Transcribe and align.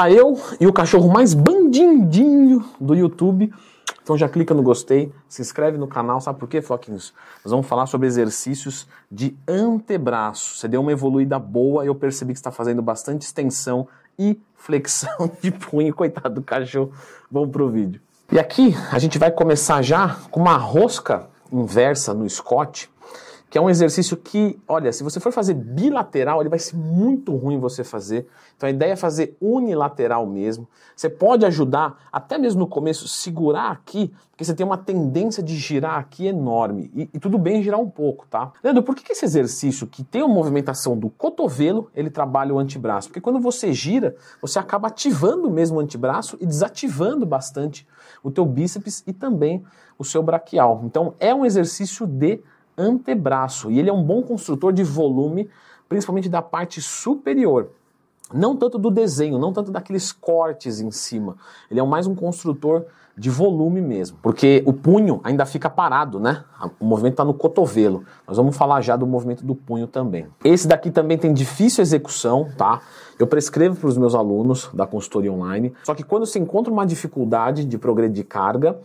Tá 0.00 0.10
eu 0.10 0.34
e 0.58 0.66
o 0.66 0.72
cachorro 0.72 1.12
mais 1.12 1.34
bandindinho 1.34 2.64
do 2.80 2.94
YouTube. 2.94 3.52
Então 4.02 4.16
já 4.16 4.30
clica 4.30 4.54
no 4.54 4.62
gostei, 4.62 5.12
se 5.28 5.42
inscreve 5.42 5.76
no 5.76 5.86
canal, 5.86 6.22
sabe 6.22 6.38
por 6.38 6.48
quê, 6.48 6.62
Floquinhos? 6.62 7.12
Nós 7.44 7.50
vamos 7.50 7.66
falar 7.66 7.84
sobre 7.84 8.06
exercícios 8.06 8.88
de 9.12 9.36
antebraço. 9.46 10.56
Você 10.56 10.66
deu 10.66 10.80
uma 10.80 10.90
evoluída 10.90 11.38
boa 11.38 11.84
e 11.84 11.88
eu 11.88 11.94
percebi 11.94 12.32
que 12.32 12.38
está 12.38 12.50
fazendo 12.50 12.80
bastante 12.80 13.26
extensão 13.26 13.86
e 14.18 14.40
flexão 14.56 15.30
de 15.42 15.50
punho, 15.50 15.94
coitado 15.94 16.36
do 16.36 16.42
cachorro. 16.42 16.92
Vamos 17.30 17.50
pro 17.50 17.68
vídeo. 17.68 18.00
E 18.32 18.38
aqui 18.38 18.74
a 18.90 18.98
gente 18.98 19.18
vai 19.18 19.30
começar 19.30 19.82
já 19.82 20.16
com 20.30 20.40
uma 20.40 20.56
rosca 20.56 21.28
inversa 21.52 22.14
no 22.14 22.26
Scott 22.26 22.88
que 23.50 23.58
é 23.58 23.60
um 23.60 23.68
exercício 23.68 24.16
que, 24.16 24.56
olha, 24.68 24.92
se 24.92 25.02
você 25.02 25.18
for 25.18 25.32
fazer 25.32 25.54
bilateral, 25.54 26.40
ele 26.40 26.48
vai 26.48 26.60
ser 26.60 26.76
muito 26.76 27.34
ruim 27.34 27.58
você 27.58 27.82
fazer. 27.82 28.28
Então 28.56 28.68
a 28.68 28.70
ideia 28.70 28.92
é 28.92 28.96
fazer 28.96 29.36
unilateral 29.40 30.24
mesmo. 30.24 30.68
Você 30.94 31.10
pode 31.10 31.44
ajudar, 31.44 31.98
até 32.12 32.38
mesmo 32.38 32.60
no 32.60 32.68
começo, 32.68 33.08
segurar 33.08 33.72
aqui, 33.72 34.12
porque 34.30 34.44
você 34.44 34.54
tem 34.54 34.64
uma 34.64 34.78
tendência 34.78 35.42
de 35.42 35.56
girar 35.56 35.98
aqui 35.98 36.28
enorme. 36.28 36.92
E, 36.94 37.10
e 37.12 37.18
tudo 37.18 37.36
bem 37.38 37.60
girar 37.60 37.80
um 37.80 37.90
pouco, 37.90 38.24
tá? 38.30 38.52
Leandro, 38.62 38.84
por 38.84 38.94
que, 38.94 39.10
esse 39.10 39.24
exercício 39.24 39.84
que 39.84 40.04
tem 40.04 40.22
uma 40.22 40.32
movimentação 40.32 40.96
do 40.96 41.10
cotovelo, 41.10 41.90
ele 41.92 42.08
trabalha 42.08 42.54
o 42.54 42.58
antebraço? 42.58 43.08
Porque 43.08 43.20
quando 43.20 43.40
você 43.40 43.72
gira, 43.72 44.14
você 44.40 44.60
acaba 44.60 44.86
ativando 44.86 45.50
mesmo 45.50 45.78
o 45.78 45.80
antebraço 45.80 46.38
e 46.40 46.46
desativando 46.46 47.26
bastante 47.26 47.84
o 48.22 48.30
teu 48.30 48.46
bíceps 48.46 49.02
e 49.08 49.12
também 49.12 49.64
o 49.98 50.04
seu 50.04 50.22
braquial. 50.22 50.82
Então 50.84 51.14
é 51.18 51.34
um 51.34 51.44
exercício 51.44 52.06
de 52.06 52.40
antebraço 52.80 53.70
e 53.70 53.78
ele 53.78 53.90
é 53.90 53.92
um 53.92 54.02
bom 54.02 54.22
construtor 54.22 54.72
de 54.72 54.82
volume, 54.82 55.48
principalmente 55.88 56.28
da 56.28 56.40
parte 56.40 56.80
superior. 56.80 57.70
Não 58.32 58.56
tanto 58.56 58.78
do 58.78 58.90
desenho, 58.90 59.38
não 59.38 59.52
tanto 59.52 59.72
daqueles 59.72 60.12
cortes 60.12 60.80
em 60.80 60.90
cima. 60.90 61.36
Ele 61.70 61.80
é 61.80 61.82
mais 61.82 62.06
um 62.06 62.14
construtor 62.14 62.84
de 63.16 63.28
volume 63.28 63.82
mesmo, 63.82 64.16
porque 64.22 64.62
o 64.64 64.72
punho 64.72 65.20
ainda 65.22 65.44
fica 65.44 65.68
parado, 65.68 66.18
né? 66.18 66.44
O 66.78 66.86
movimento 66.86 67.14
está 67.14 67.24
no 67.24 67.34
cotovelo. 67.34 68.04
Nós 68.26 68.36
vamos 68.36 68.56
falar 68.56 68.80
já 68.80 68.96
do 68.96 69.06
movimento 69.06 69.44
do 69.44 69.54
punho 69.54 69.86
também. 69.86 70.26
Esse 70.42 70.66
daqui 70.66 70.90
também 70.90 71.18
tem 71.18 71.34
difícil 71.34 71.82
execução, 71.82 72.48
tá? 72.56 72.80
Eu 73.18 73.26
prescrevo 73.26 73.76
para 73.76 73.88
os 73.88 73.98
meus 73.98 74.14
alunos 74.14 74.70
da 74.72 74.86
consultoria 74.86 75.30
online. 75.30 75.74
Só 75.84 75.94
que 75.94 76.02
quando 76.02 76.24
se 76.24 76.38
encontra 76.38 76.72
uma 76.72 76.86
dificuldade 76.86 77.64
de 77.64 77.76
progredir 77.76 78.24
carga, 78.24 78.78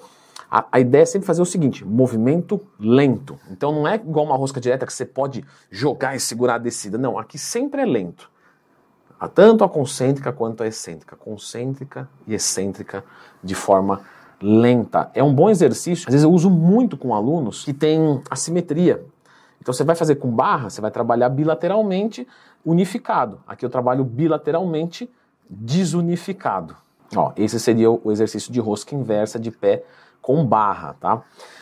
a, 0.55 0.65
a, 0.71 0.79
ideia 0.79 1.01
é 1.03 1.05
sempre 1.05 1.27
fazer 1.27 1.41
o 1.41 1.45
seguinte: 1.45 1.83
movimento 1.83 2.61
lento. 2.79 3.37
Então 3.51 3.73
não 3.73 3.85
é 3.85 3.95
igual 3.95 4.25
uma 4.25 4.37
rosca 4.37 4.61
direta 4.61 4.85
que 4.85 4.93
você 4.93 5.05
pode 5.05 5.43
jogar 5.69 6.15
e 6.15 6.19
segurar 6.19 6.55
a 6.55 6.57
descida. 6.57 6.97
Não, 6.97 7.19
aqui 7.19 7.37
sempre 7.37 7.81
é 7.81 7.85
lento. 7.85 8.31
Tanto 9.33 9.65
a 9.65 9.69
concêntrica 9.69 10.31
quanto 10.31 10.63
a 10.63 10.67
excêntrica. 10.67 11.17
Concêntrica 11.17 12.07
e 12.25 12.33
excêntrica 12.33 13.03
de 13.43 13.53
forma 13.53 14.01
lenta. 14.41 15.11
É 15.13 15.21
um 15.21 15.33
bom 15.33 15.49
exercício. 15.49 16.07
Às 16.07 16.13
vezes 16.13 16.23
eu 16.23 16.31
uso 16.31 16.49
muito 16.49 16.95
com 16.95 17.13
alunos 17.13 17.65
que 17.65 17.73
têm 17.73 18.21
assimetria. 18.29 19.03
Então 19.59 19.73
você 19.73 19.83
vai 19.83 19.95
fazer 19.95 20.15
com 20.15 20.29
barra, 20.29 20.69
você 20.69 20.79
vai 20.79 20.91
trabalhar 20.91 21.27
bilateralmente 21.27 22.25
unificado. 22.63 23.41
Aqui 23.45 23.65
eu 23.65 23.69
trabalho 23.69 24.05
bilateralmente 24.05 25.09
desunificado. 25.49 26.77
Ó, 27.13 27.33
esse 27.35 27.59
seria 27.59 27.91
o 27.91 28.11
exercício 28.11 28.53
de 28.53 28.59
rosca 28.59 28.95
inversa 28.95 29.37
de 29.37 29.51
pé 29.51 29.83
com 30.25 30.43
barra, 30.43 30.95
tá? 30.99 31.21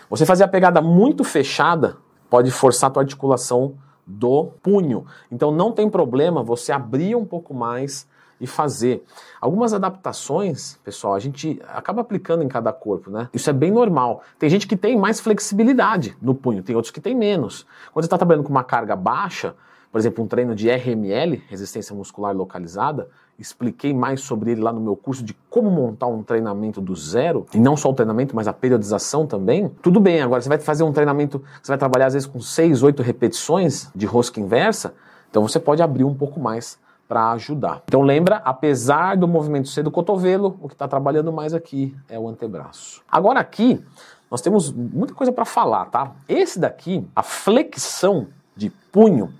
Você 0.09 0.25
fazer 0.25 0.45
a 0.45 0.47
pegada 0.47 0.81
muito 0.81 1.25
fechada 1.25 1.97
pode 2.29 2.49
forçar 2.49 2.89
a 2.89 2.93
tua 2.93 3.03
articulação 3.03 3.75
do 4.07 4.53
punho. 4.63 5.05
Então 5.29 5.51
não 5.51 5.73
tem 5.73 5.89
problema 5.89 6.41
você 6.41 6.71
abrir 6.71 7.13
um 7.13 7.25
pouco 7.25 7.53
mais 7.53 8.07
e 8.39 8.47
fazer. 8.47 9.03
Algumas 9.41 9.73
adaptações, 9.73 10.79
pessoal, 10.81 11.13
a 11.13 11.19
gente 11.19 11.61
acaba 11.67 11.99
aplicando 11.99 12.41
em 12.41 12.47
cada 12.47 12.71
corpo, 12.71 13.11
né? 13.11 13.27
Isso 13.33 13.49
é 13.49 13.53
bem 13.53 13.69
normal. 13.69 14.23
Tem 14.39 14.49
gente 14.49 14.65
que 14.65 14.77
tem 14.77 14.97
mais 14.97 15.19
flexibilidade 15.19 16.15
no 16.21 16.33
punho, 16.33 16.63
tem 16.63 16.73
outros 16.73 16.91
que 16.91 17.01
tem 17.01 17.13
menos. 17.13 17.65
Quando 17.91 18.03
você 18.03 18.07
está 18.07 18.17
trabalhando 18.17 18.45
com 18.45 18.49
uma 18.49 18.63
carga 18.63 18.95
baixa, 18.95 19.55
por 19.93 19.99
exemplo, 19.99 20.23
um 20.23 20.27
treino 20.27 20.55
de 20.55 20.71
RML, 20.71 21.39
resistência 21.47 21.95
muscular 21.95 22.35
localizada, 22.35 23.09
expliquei 23.37 23.93
mais 23.93 24.21
sobre 24.21 24.49
ele 24.51 24.61
lá 24.61 24.73
no 24.73 24.81
meu 24.81 24.95
curso 24.95 25.23
de 25.23 25.35
como 25.51 25.69
montar 25.69 26.07
um 26.07 26.23
treinamento 26.23 26.81
do 26.81 26.95
zero, 26.95 27.45
e 27.53 27.59
não 27.59 27.77
só 27.77 27.91
o 27.91 27.93
treinamento, 27.93 28.35
mas 28.35 28.47
a 28.47 28.53
periodização 28.53 29.27
também. 29.27 29.69
Tudo 29.83 29.99
bem, 29.99 30.23
agora 30.23 30.41
você 30.41 30.49
vai 30.49 30.57
fazer 30.57 30.83
um 30.83 30.91
treinamento, 30.91 31.43
você 31.61 31.71
vai 31.71 31.77
trabalhar 31.77 32.07
às 32.07 32.13
vezes 32.13 32.27
com 32.27 32.41
6, 32.41 32.81
8 32.81 33.03
repetições 33.03 33.91
de 33.95 34.07
rosca 34.07 34.39
inversa, 34.39 34.95
então 35.29 35.47
você 35.47 35.59
pode 35.59 35.83
abrir 35.83 36.05
um 36.05 36.15
pouco 36.15 36.39
mais 36.39 36.79
para 37.07 37.29
ajudar. 37.33 37.83
Então 37.85 38.01
lembra, 38.01 38.37
apesar 38.37 39.15
do 39.15 39.27
movimento 39.27 39.67
ser 39.67 39.83
do 39.83 39.91
cotovelo, 39.91 40.57
o 40.59 40.67
que 40.67 40.73
está 40.73 40.87
trabalhando 40.87 41.31
mais 41.31 41.53
aqui 41.53 41.95
é 42.09 42.17
o 42.17 42.27
antebraço. 42.27 43.03
Agora 43.07 43.39
aqui, 43.39 43.79
nós 44.31 44.41
temos 44.41 44.71
muita 44.71 45.13
coisa 45.13 45.31
para 45.31 45.45
falar, 45.45 45.85
tá? 45.85 46.13
Esse 46.27 46.57
daqui, 46.57 47.07
a 47.15 47.21
flexão 47.21 48.29
de 48.55 48.71
punho, 48.91 49.33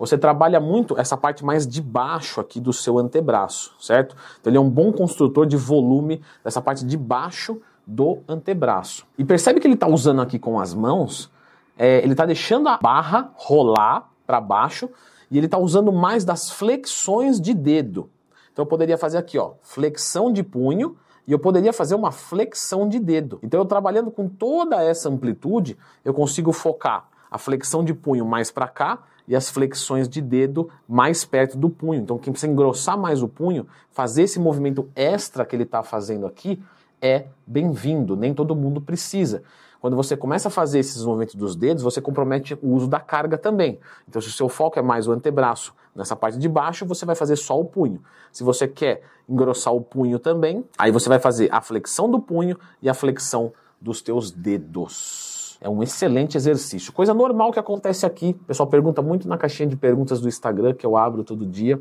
você 0.00 0.16
trabalha 0.16 0.58
muito 0.58 0.98
essa 0.98 1.14
parte 1.14 1.44
mais 1.44 1.66
de 1.66 1.82
baixo 1.82 2.40
aqui 2.40 2.58
do 2.58 2.72
seu 2.72 2.98
antebraço, 2.98 3.74
certo? 3.78 4.16
Então 4.40 4.50
ele 4.50 4.56
é 4.56 4.60
um 4.60 4.70
bom 4.70 4.90
construtor 4.90 5.44
de 5.44 5.58
volume 5.58 6.22
dessa 6.42 6.62
parte 6.62 6.86
de 6.86 6.96
baixo 6.96 7.60
do 7.86 8.20
antebraço. 8.26 9.06
E 9.18 9.24
percebe 9.26 9.60
que 9.60 9.66
ele 9.66 9.74
está 9.74 9.86
usando 9.86 10.22
aqui 10.22 10.38
com 10.38 10.58
as 10.58 10.72
mãos, 10.72 11.30
é, 11.76 11.98
ele 11.98 12.12
está 12.12 12.24
deixando 12.24 12.66
a 12.70 12.78
barra 12.78 13.30
rolar 13.34 14.08
para 14.26 14.40
baixo 14.40 14.88
e 15.30 15.36
ele 15.36 15.46
está 15.46 15.58
usando 15.58 15.92
mais 15.92 16.24
das 16.24 16.48
flexões 16.48 17.38
de 17.38 17.52
dedo. 17.52 18.08
Então 18.54 18.62
eu 18.62 18.66
poderia 18.66 18.96
fazer 18.96 19.18
aqui, 19.18 19.36
ó, 19.38 19.52
flexão 19.60 20.32
de 20.32 20.42
punho 20.42 20.96
e 21.26 21.32
eu 21.32 21.38
poderia 21.38 21.74
fazer 21.74 21.94
uma 21.94 22.10
flexão 22.10 22.88
de 22.88 22.98
dedo. 22.98 23.38
Então 23.42 23.60
eu 23.60 23.66
trabalhando 23.66 24.10
com 24.10 24.26
toda 24.30 24.82
essa 24.82 25.10
amplitude, 25.10 25.76
eu 26.02 26.14
consigo 26.14 26.52
focar 26.52 27.09
a 27.30 27.38
flexão 27.38 27.84
de 27.84 27.94
punho 27.94 28.26
mais 28.26 28.50
para 28.50 28.66
cá 28.66 28.98
e 29.28 29.36
as 29.36 29.48
flexões 29.48 30.08
de 30.08 30.20
dedo 30.20 30.68
mais 30.88 31.24
perto 31.24 31.56
do 31.56 31.70
punho. 31.70 32.00
Então, 32.00 32.18
quem 32.18 32.32
precisa 32.32 32.50
engrossar 32.50 32.98
mais 32.98 33.22
o 33.22 33.28
punho, 33.28 33.66
fazer 33.90 34.24
esse 34.24 34.40
movimento 34.40 34.90
extra 34.96 35.44
que 35.44 35.54
ele 35.54 35.62
está 35.62 35.82
fazendo 35.82 36.26
aqui 36.26 36.60
é 37.00 37.26
bem-vindo. 37.46 38.16
Nem 38.16 38.34
todo 38.34 38.56
mundo 38.56 38.80
precisa. 38.80 39.42
Quando 39.80 39.96
você 39.96 40.16
começa 40.16 40.48
a 40.48 40.50
fazer 40.50 40.80
esses 40.80 41.02
movimentos 41.04 41.34
dos 41.34 41.56
dedos, 41.56 41.82
você 41.82 42.00
compromete 42.00 42.58
o 42.60 42.74
uso 42.74 42.86
da 42.86 43.00
carga 43.00 43.38
também. 43.38 43.78
Então, 44.08 44.20
se 44.20 44.28
o 44.28 44.32
seu 44.32 44.48
foco 44.48 44.78
é 44.78 44.82
mais 44.82 45.06
o 45.06 45.12
antebraço, 45.12 45.74
nessa 45.94 46.14
parte 46.14 46.36
de 46.36 46.48
baixo, 46.48 46.84
você 46.84 47.06
vai 47.06 47.14
fazer 47.14 47.36
só 47.36 47.58
o 47.58 47.64
punho. 47.64 48.02
Se 48.30 48.44
você 48.44 48.68
quer 48.68 49.02
engrossar 49.28 49.72
o 49.72 49.80
punho 49.80 50.18
também, 50.18 50.64
aí 50.76 50.90
você 50.90 51.08
vai 51.08 51.18
fazer 51.18 51.48
a 51.52 51.60
flexão 51.60 52.10
do 52.10 52.20
punho 52.20 52.58
e 52.82 52.90
a 52.90 52.94
flexão 52.94 53.52
dos 53.80 54.02
teus 54.02 54.30
dedos. 54.30 55.39
É 55.60 55.68
um 55.68 55.82
excelente 55.82 56.36
exercício. 56.36 56.92
Coisa 56.92 57.12
normal 57.12 57.52
que 57.52 57.58
acontece 57.58 58.06
aqui. 58.06 58.36
O 58.42 58.44
pessoal 58.46 58.66
pergunta 58.66 59.02
muito 59.02 59.28
na 59.28 59.36
caixinha 59.36 59.68
de 59.68 59.76
perguntas 59.76 60.20
do 60.20 60.26
Instagram, 60.26 60.72
que 60.72 60.86
eu 60.86 60.96
abro 60.96 61.22
todo 61.22 61.44
dia. 61.44 61.80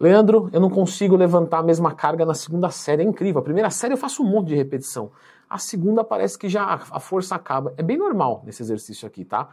Leandro, 0.00 0.48
eu 0.52 0.60
não 0.60 0.70
consigo 0.70 1.16
levantar 1.16 1.58
a 1.58 1.62
mesma 1.62 1.92
carga 1.92 2.24
na 2.24 2.34
segunda 2.34 2.70
série. 2.70 3.02
É 3.02 3.04
incrível. 3.04 3.40
A 3.40 3.44
primeira 3.44 3.68
série 3.68 3.92
eu 3.92 3.98
faço 3.98 4.22
um 4.22 4.26
monte 4.26 4.48
de 4.48 4.54
repetição. 4.54 5.10
A 5.48 5.58
segunda 5.58 6.04
parece 6.04 6.38
que 6.38 6.48
já 6.48 6.80
a 6.90 7.00
força 7.00 7.34
acaba. 7.34 7.72
É 7.76 7.82
bem 7.82 7.96
normal 7.96 8.42
nesse 8.44 8.62
exercício 8.62 9.06
aqui, 9.06 9.24
tá? 9.24 9.48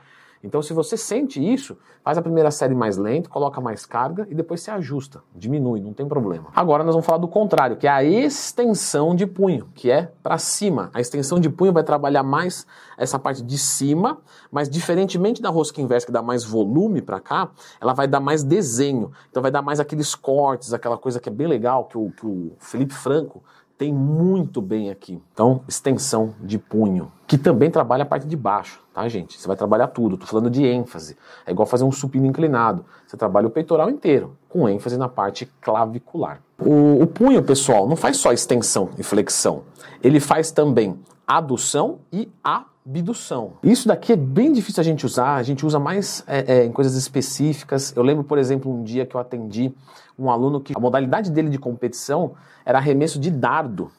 Então, 0.45 0.61
se 0.61 0.73
você 0.73 0.95
sente 0.95 1.43
isso, 1.43 1.75
faz 2.03 2.19
a 2.19 2.21
primeira 2.21 2.51
série 2.51 2.75
mais 2.75 2.97
lento, 2.97 3.31
coloca 3.31 3.59
mais 3.59 3.83
carga 3.83 4.27
e 4.29 4.35
depois 4.35 4.61
se 4.61 4.69
ajusta, 4.69 5.23
diminui, 5.33 5.81
não 5.81 5.91
tem 5.91 6.07
problema. 6.07 6.49
Agora 6.55 6.83
nós 6.83 6.93
vamos 6.93 7.05
falar 7.05 7.17
do 7.17 7.27
contrário, 7.27 7.77
que 7.77 7.87
é 7.87 7.89
a 7.89 8.03
extensão 8.03 9.15
de 9.15 9.25
punho, 9.25 9.69
que 9.73 9.89
é 9.89 10.11
para 10.21 10.37
cima. 10.37 10.91
A 10.93 11.01
extensão 11.01 11.39
de 11.39 11.49
punho 11.49 11.73
vai 11.73 11.83
trabalhar 11.83 12.21
mais 12.21 12.67
essa 12.95 13.17
parte 13.17 13.41
de 13.41 13.57
cima, 13.57 14.19
mas 14.51 14.69
diferentemente 14.69 15.41
da 15.41 15.49
rosca 15.49 15.81
inversa 15.81 16.05
que 16.05 16.11
dá 16.11 16.21
mais 16.21 16.43
volume 16.43 17.01
para 17.01 17.19
cá, 17.19 17.49
ela 17.81 17.93
vai 17.93 18.07
dar 18.07 18.19
mais 18.19 18.43
desenho. 18.43 19.11
Então 19.31 19.41
vai 19.41 19.49
dar 19.49 19.63
mais 19.63 19.79
aqueles 19.79 20.13
cortes, 20.13 20.73
aquela 20.73 20.97
coisa 20.97 21.19
que 21.19 21.27
é 21.27 21.31
bem 21.31 21.47
legal 21.47 21.85
que 21.85 21.97
o, 21.97 22.11
que 22.11 22.23
o 22.23 22.55
Felipe 22.59 22.93
Franco 22.93 23.43
tem 23.77 23.93
muito 23.93 24.61
bem 24.61 24.89
aqui. 24.89 25.21
Então, 25.33 25.61
extensão 25.67 26.33
de 26.41 26.57
punho, 26.57 27.11
que 27.27 27.37
também 27.37 27.69
trabalha 27.69 28.03
a 28.03 28.05
parte 28.05 28.25
de 28.25 28.35
baixo, 28.35 28.81
tá, 28.93 29.07
gente? 29.09 29.39
Você 29.39 29.47
vai 29.47 29.57
trabalhar 29.57 29.87
tudo. 29.87 30.17
Tô 30.17 30.25
falando 30.25 30.49
de 30.49 30.65
ênfase. 30.65 31.17
É 31.45 31.51
igual 31.51 31.65
fazer 31.65 31.83
um 31.83 31.91
supino 31.91 32.25
inclinado. 32.25 32.85
Você 33.05 33.17
trabalha 33.17 33.47
o 33.47 33.51
peitoral 33.51 33.89
inteiro, 33.89 34.37
com 34.47 34.69
ênfase 34.69 34.97
na 34.97 35.09
parte 35.09 35.45
clavicular. 35.61 36.41
O, 36.59 37.01
o 37.03 37.07
punho, 37.07 37.43
pessoal, 37.43 37.87
não 37.87 37.95
faz 37.95 38.17
só 38.17 38.31
extensão 38.31 38.89
e 38.97 39.03
flexão. 39.03 39.63
Ele 40.01 40.19
faz 40.19 40.51
também 40.51 40.97
adução 41.27 41.99
e 42.11 42.29
abdução. 42.43 43.53
Isso 43.63 43.87
daqui 43.87 44.13
é 44.13 44.15
bem 44.15 44.51
difícil 44.53 44.81
a 44.81 44.83
gente 44.83 45.05
usar, 45.05 45.35
a 45.35 45.43
gente 45.43 45.65
usa 45.65 45.79
mais 45.79 46.23
é, 46.27 46.59
é, 46.59 46.65
em 46.65 46.71
coisas 46.71 46.95
específicas. 46.95 47.95
Eu 47.95 48.03
lembro, 48.03 48.23
por 48.23 48.37
exemplo, 48.37 48.71
um 48.71 48.83
dia 48.83 49.05
que 49.05 49.15
eu 49.15 49.19
atendi 49.19 49.73
um 50.17 50.29
aluno 50.29 50.61
que 50.61 50.73
a 50.75 50.79
modalidade 50.79 51.31
dele 51.31 51.49
de 51.49 51.57
competição 51.57 52.33
era 52.65 52.77
arremesso 52.77 53.19
de 53.19 53.29
dardo. 53.29 53.91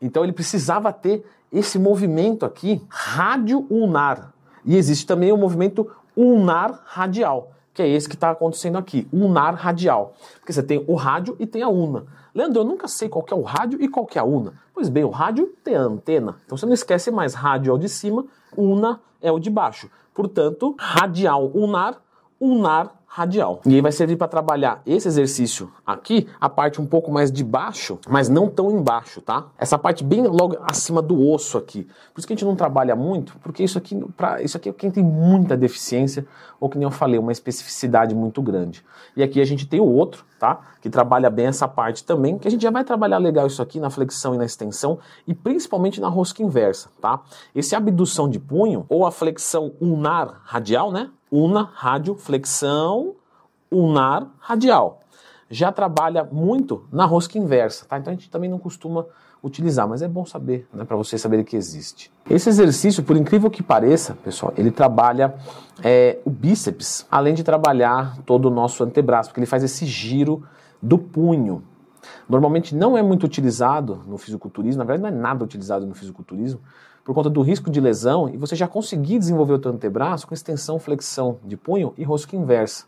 Então 0.00 0.22
ele 0.22 0.32
precisava 0.32 0.92
ter 0.92 1.24
esse 1.50 1.78
movimento 1.78 2.44
aqui, 2.44 2.82
rádio 2.88 3.66
ulnar. 3.70 4.32
E 4.64 4.76
existe 4.76 5.06
também 5.06 5.32
o 5.32 5.36
movimento 5.36 5.90
ulnar 6.16 6.82
radial, 6.84 7.52
que 7.74 7.82
é 7.82 7.88
esse 7.88 8.08
que 8.08 8.14
está 8.14 8.30
acontecendo 8.30 8.78
aqui, 8.78 9.06
unar 9.12 9.54
radial. 9.54 10.14
Porque 10.38 10.52
você 10.52 10.62
tem 10.62 10.84
o 10.86 10.94
rádio 10.94 11.36
e 11.40 11.46
tem 11.46 11.60
a 11.60 11.68
una. 11.68 12.06
Leandro, 12.32 12.60
eu 12.60 12.64
nunca 12.64 12.86
sei 12.86 13.08
qual 13.08 13.26
é 13.28 13.34
o 13.34 13.42
rádio 13.42 13.82
e 13.82 13.88
qual 13.88 14.08
é 14.14 14.18
a 14.18 14.24
una. 14.24 14.54
Pois 14.72 14.88
bem, 14.88 15.04
o 15.04 15.10
rádio 15.10 15.52
tem 15.64 15.74
a 15.74 15.80
antena. 15.80 16.36
Então 16.46 16.56
você 16.56 16.64
não 16.64 16.72
esquece 16.72 17.10
mais, 17.10 17.34
rádio 17.34 17.70
é 17.70 17.74
o 17.74 17.78
de 17.78 17.88
cima, 17.88 18.24
una 18.56 19.00
é 19.20 19.30
o 19.30 19.40
de 19.40 19.50
baixo. 19.50 19.90
Portanto, 20.14 20.76
radial 20.78 21.50
unar, 21.52 22.00
unar 22.40 22.94
radial. 23.16 23.60
E 23.64 23.76
aí 23.76 23.80
vai 23.80 23.92
servir 23.92 24.16
para 24.16 24.26
trabalhar 24.26 24.82
esse 24.84 25.06
exercício 25.06 25.70
aqui, 25.86 26.26
a 26.40 26.48
parte 26.48 26.80
um 26.80 26.86
pouco 26.86 27.12
mais 27.12 27.30
de 27.30 27.44
baixo, 27.44 27.96
mas 28.08 28.28
não 28.28 28.48
tão 28.48 28.72
embaixo, 28.72 29.20
tá? 29.20 29.46
Essa 29.56 29.78
parte 29.78 30.02
bem 30.02 30.26
logo 30.26 30.56
acima 30.64 31.00
do 31.00 31.30
osso 31.30 31.56
aqui. 31.56 31.84
Por 32.12 32.18
isso 32.18 32.26
que 32.26 32.32
a 32.32 32.36
gente 32.36 32.44
não 32.44 32.56
trabalha 32.56 32.96
muito, 32.96 33.36
porque 33.38 33.62
isso 33.62 33.78
aqui, 33.78 34.04
pra, 34.16 34.42
isso 34.42 34.56
aqui 34.56 34.68
é 34.68 34.72
quem 34.72 34.90
tem 34.90 35.04
muita 35.04 35.56
deficiência, 35.56 36.26
ou 36.58 36.68
que 36.68 36.76
nem 36.76 36.86
eu 36.86 36.90
falei, 36.90 37.16
uma 37.16 37.30
especificidade 37.30 38.16
muito 38.16 38.42
grande. 38.42 38.84
E 39.16 39.22
aqui 39.22 39.40
a 39.40 39.44
gente 39.44 39.64
tem 39.64 39.78
o 39.78 39.86
outro, 39.86 40.24
tá? 40.40 40.62
Que 40.82 40.90
trabalha 40.90 41.30
bem 41.30 41.46
essa 41.46 41.68
parte 41.68 42.02
também, 42.02 42.36
que 42.36 42.48
a 42.48 42.50
gente 42.50 42.62
já 42.62 42.70
vai 42.72 42.82
trabalhar 42.82 43.18
legal 43.18 43.46
isso 43.46 43.62
aqui 43.62 43.78
na 43.78 43.90
flexão 43.90 44.34
e 44.34 44.38
na 44.38 44.44
extensão, 44.44 44.98
e 45.24 45.32
principalmente 45.32 46.00
na 46.00 46.08
rosca 46.08 46.42
inversa, 46.42 46.88
tá? 47.00 47.20
Esse 47.54 47.76
abdução 47.76 48.28
de 48.28 48.40
punho, 48.40 48.84
ou 48.88 49.06
a 49.06 49.12
flexão 49.12 49.70
ulnar 49.80 50.40
radial, 50.42 50.90
né? 50.90 51.10
Una, 51.34 51.68
rádio, 51.74 52.14
flexão, 52.14 53.16
unar, 53.68 54.28
radial. 54.38 55.00
Já 55.50 55.72
trabalha 55.72 56.22
muito 56.22 56.86
na 56.92 57.04
rosca 57.04 57.36
inversa, 57.36 57.84
tá? 57.86 57.98
Então 57.98 58.12
a 58.12 58.14
gente 58.14 58.30
também 58.30 58.48
não 58.48 58.58
costuma 58.58 59.04
utilizar, 59.42 59.86
mas 59.88 60.00
é 60.00 60.06
bom 60.06 60.24
saber, 60.24 60.66
né, 60.72 60.84
para 60.84 60.96
vocês 60.96 61.20
saberem 61.20 61.44
que 61.44 61.56
existe. 61.56 62.10
Esse 62.30 62.48
exercício, 62.48 63.02
por 63.02 63.16
incrível 63.16 63.50
que 63.50 63.62
pareça, 63.62 64.14
pessoal, 64.14 64.54
ele 64.56 64.70
trabalha 64.70 65.34
é, 65.82 66.18
o 66.24 66.30
bíceps, 66.30 67.04
além 67.10 67.34
de 67.34 67.42
trabalhar 67.42 68.16
todo 68.24 68.46
o 68.46 68.50
nosso 68.50 68.84
antebraço, 68.84 69.28
porque 69.28 69.40
ele 69.40 69.46
faz 69.46 69.64
esse 69.64 69.84
giro 69.84 70.44
do 70.80 70.96
punho. 70.96 71.64
Normalmente 72.28 72.74
não 72.74 72.96
é 72.96 73.02
muito 73.02 73.24
utilizado 73.24 74.00
no 74.06 74.18
fisiculturismo, 74.18 74.78
na 74.78 74.84
verdade 74.84 75.02
não 75.02 75.18
é 75.18 75.22
nada 75.22 75.44
utilizado 75.44 75.86
no 75.86 75.94
fisiculturismo, 75.94 76.60
por 77.04 77.14
conta 77.14 77.28
do 77.28 77.42
risco 77.42 77.70
de 77.70 77.80
lesão 77.80 78.28
e 78.28 78.36
você 78.36 78.56
já 78.56 78.66
conseguir 78.66 79.18
desenvolver 79.18 79.54
o 79.54 79.58
teu 79.58 79.70
antebraço 79.70 80.26
com 80.26 80.34
extensão, 80.34 80.78
flexão 80.78 81.38
de 81.44 81.56
punho 81.56 81.92
e 81.98 82.04
rosca 82.04 82.34
inversa. 82.34 82.86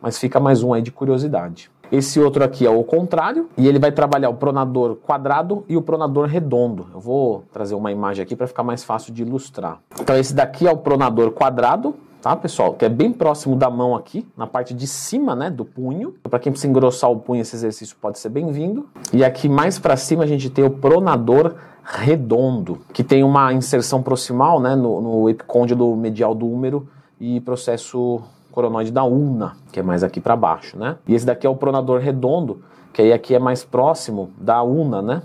Mas 0.00 0.18
fica 0.18 0.38
mais 0.38 0.62
um 0.62 0.74
aí 0.74 0.82
de 0.82 0.92
curiosidade. 0.92 1.70
Esse 1.90 2.20
outro 2.20 2.42
aqui 2.42 2.66
é 2.66 2.70
o 2.70 2.82
contrário 2.82 3.48
e 3.56 3.66
ele 3.66 3.78
vai 3.78 3.92
trabalhar 3.92 4.28
o 4.28 4.34
pronador 4.34 4.96
quadrado 4.96 5.64
e 5.68 5.76
o 5.76 5.82
pronador 5.82 6.26
redondo. 6.26 6.88
Eu 6.92 7.00
vou 7.00 7.44
trazer 7.52 7.74
uma 7.76 7.92
imagem 7.92 8.22
aqui 8.22 8.34
para 8.34 8.46
ficar 8.46 8.64
mais 8.64 8.82
fácil 8.82 9.14
de 9.14 9.22
ilustrar. 9.22 9.80
Então 10.00 10.16
esse 10.16 10.34
daqui 10.34 10.66
é 10.66 10.70
o 10.70 10.76
pronador 10.76 11.30
quadrado, 11.30 11.94
tá, 12.20 12.34
pessoal? 12.36 12.74
Que 12.74 12.84
é 12.84 12.88
bem 12.88 13.12
próximo 13.12 13.56
da 13.56 13.70
mão 13.70 13.94
aqui, 13.94 14.26
na 14.36 14.46
parte 14.46 14.74
de 14.74 14.86
cima, 14.86 15.34
né, 15.34 15.50
do 15.50 15.64
punho. 15.64 16.14
Para 16.22 16.38
quem 16.38 16.52
precisa 16.52 16.70
engrossar 16.70 17.10
o 17.10 17.16
punho, 17.16 17.40
esse 17.40 17.54
exercício 17.56 17.96
pode 18.00 18.18
ser 18.18 18.28
bem-vindo. 18.28 18.88
E 19.12 19.24
aqui 19.24 19.48
mais 19.48 19.78
para 19.78 19.96
cima 19.96 20.24
a 20.24 20.26
gente 20.26 20.50
tem 20.50 20.64
o 20.64 20.70
pronador 20.70 21.54
redondo, 21.84 22.80
que 22.92 23.04
tem 23.04 23.22
uma 23.22 23.52
inserção 23.52 24.02
proximal 24.02 24.60
né, 24.60 24.74
no, 24.74 25.00
no 25.00 25.30
epicôndilo 25.30 25.96
medial 25.96 26.34
do 26.34 26.46
úmero 26.46 26.88
e 27.20 27.40
processo 27.40 28.20
coronoide 28.50 28.90
da 28.90 29.04
ulna, 29.04 29.56
que 29.70 29.78
é 29.78 29.82
mais 29.82 30.02
aqui 30.02 30.20
para 30.20 30.34
baixo, 30.34 30.78
né? 30.78 30.96
E 31.06 31.14
esse 31.14 31.26
daqui 31.26 31.46
é 31.46 31.50
o 31.50 31.54
pronador 31.54 32.00
redondo, 32.00 32.62
que 32.92 33.02
aí 33.02 33.12
aqui 33.12 33.34
é 33.34 33.38
mais 33.38 33.62
próximo 33.62 34.30
da 34.38 34.62
ulna, 34.62 35.02
né? 35.02 35.22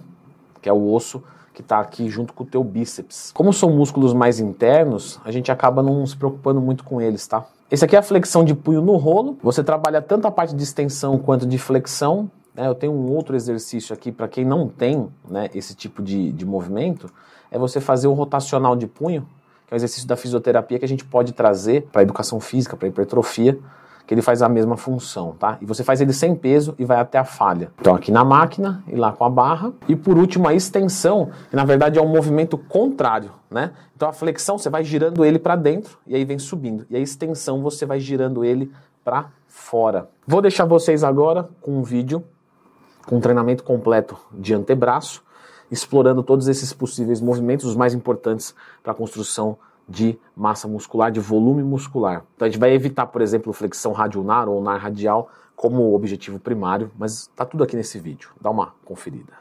Que 0.61 0.67
é 0.67 0.73
o 0.73 0.93
osso 0.93 1.23
que 1.62 1.66
está 1.66 1.80
aqui 1.80 2.10
junto 2.10 2.34
com 2.34 2.44
o 2.44 2.48
teu 2.48 2.63
bíceps. 2.63 3.31
Como 3.34 3.54
são 3.54 3.69
músculos 3.72 4.13
mais 4.13 4.40
internos, 4.40 5.19
a 5.24 5.31
gente 5.31 5.52
acaba 5.52 5.81
não 5.81 6.06
se 6.06 6.18
preocupando 6.18 6.60
muito 6.60 6.84
com 6.84 7.00
eles, 7.00 7.25
tá? 7.28 7.46
Esse 7.69 7.86
aqui 7.86 7.96
é 7.96 8.00
a 8.00 8.04
flexão 8.04 8.44
de 8.44 8.54
punho 8.54 8.81
no 8.81 8.98
rolo. 8.98 9.38
Você 9.42 9.63
trabalha 9.63 10.02
tanto 10.02 10.28
a 10.28 10.31
parte 10.31 10.54
de 10.54 10.62
extensão 10.62 11.18
quanto 11.18 11.46
de 11.46 11.58
flexão 11.58 12.30
né, 12.56 12.68
eu 12.68 12.75
tenho 12.75 12.92
um 12.92 13.12
outro 13.12 13.36
exercício 13.36 13.94
aqui 13.94 14.12
para 14.12 14.28
quem 14.28 14.46
não 14.46 14.68
tem 14.68 15.10
né, 15.30 15.50
esse 15.56 15.74
tipo 15.74 16.02
de, 16.02 16.31
de 16.31 16.46
movimento, 16.46 17.10
é 17.50 17.58
você 17.58 17.80
fazer 17.80 18.08
o 18.08 18.13
rotacional 18.13 18.75
de 18.75 18.88
punho, 18.88 19.28
que 19.68 19.74
é 19.74 19.75
um 19.75 19.78
exercício 19.78 20.08
da 20.08 20.16
fisioterapia 20.16 20.80
que 20.80 20.86
a 20.86 20.88
gente 20.88 21.06
pode 21.06 21.34
trazer 21.34 21.88
para 21.92 22.02
educação 22.02 22.40
física, 22.40 22.75
para 22.75 22.88
hipertrofia, 22.88 23.58
que 24.12 24.16
ele 24.16 24.22
faz 24.22 24.42
a 24.42 24.50
mesma 24.50 24.75
função, 24.75 25.38
tá? 25.40 25.58
E 25.62 25.66
você 25.66 25.86
faz 25.86 26.02
ele 26.02 26.12
sem 26.12 26.36
peso 26.36 26.75
e 26.78 26.84
vai 26.84 27.00
até 27.00 27.18
a 27.18 27.24
falha. 27.24 27.72
Então 27.80 27.96
aqui 27.96 28.12
na 28.12 28.25
máquina 28.25 28.84
e 28.90 28.94
lá 28.98 29.13
com 29.13 29.24
a 29.24 29.30
barra. 29.30 29.72
E 29.88 29.96
por 29.96 30.18
último 30.18 30.50
a 30.50 30.54
extensão, 30.54 31.31
que 31.50 31.56
na 31.56 31.63
verdade 31.63 31.98
é 31.98 32.02
um 32.02 32.10
movimento 32.10 32.58
contrário, 32.58 33.31
né? 33.50 33.72
Então 33.96 34.10
a 34.10 34.12
flexão 34.12 34.58
você 34.58 34.69
vai 34.69 34.84
girando 34.84 35.24
ele 35.24 35.40
para 35.40 35.56
dentro 35.56 35.98
e 36.06 36.13
aí 36.13 36.25
vem 36.25 36.38
subindo. 36.38 36.86
E 36.90 36.98
a 36.98 37.00
extensão 37.00 37.62
você 37.62 37.86
vai 37.86 38.02
girando 38.02 38.44
ele 38.44 38.69
para 39.02 39.30
fora. 39.48 40.10
Vou 40.28 40.42
deixar 40.42 40.66
vocês 40.66 41.06
agora 41.06 41.48
com 41.62 41.80
um 41.80 41.81
vídeo 41.81 42.22
com 43.06 43.16
um 43.16 43.22
treinamento 43.22 43.63
completo 43.63 44.18
de 44.34 44.54
antebraço, 44.54 45.24
explorando 45.72 46.22
todos 46.22 46.50
esses 46.50 46.74
possíveis 46.74 47.22
movimentos, 47.22 47.66
os 47.66 47.78
mais 47.78 47.94
importantes 47.94 48.54
para 48.84 48.92
a 48.92 48.96
construção 48.96 49.58
de 49.88 50.18
massa 50.36 50.68
muscular, 50.68 51.12
de 51.12 51.19
volume 51.19 51.63
muscular. 51.63 52.24
Então 52.36 52.45
a 52.45 52.50
gente 52.50 52.60
vai 52.60 52.74
evitar, 52.74 53.07
por 53.07 53.22
exemplo, 53.22 53.51
flexão 53.54 53.92
radionar 53.92 54.48
ou 54.48 54.62
nar 54.62 54.80
radial 54.80 55.30
como 55.56 55.94
objetivo 55.94 56.39
primário, 56.39 56.92
mas 56.98 57.22
está 57.22 57.45
tudo 57.45 57.63
aqui 57.63 57.75
nesse 57.75 58.00
vídeo. 58.00 58.30
Dá 58.39 58.50
uma 58.50 58.74
conferida. 58.83 59.33